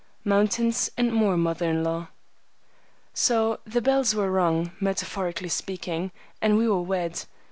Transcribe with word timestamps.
MOUNTAINS 0.23 0.89
AND 0.97 1.13
MORE 1.13 1.37
MOTHER 1.37 1.69
IN 1.69 1.83
LAW. 1.83 2.07
So 3.13 3.59
the 3.65 3.83
bells 3.83 4.15
were 4.15 4.31
rung, 4.31 4.71
metaphorically 4.79 5.49
speaking, 5.49 6.11
and 6.41 6.57
we 6.57 6.67
were 6.67 6.81
wed. 6.81 7.25